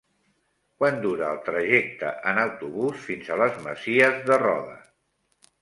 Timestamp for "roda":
4.49-4.79